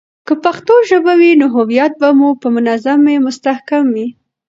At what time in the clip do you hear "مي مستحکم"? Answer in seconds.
3.03-3.85